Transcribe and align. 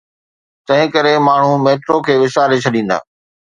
تنهنڪري 0.69 1.13
ماڻهو 1.27 1.53
ميٽرو 1.67 1.95
کي 2.09 2.13
وساري 2.25 2.57
ڇڏيندا. 2.67 2.97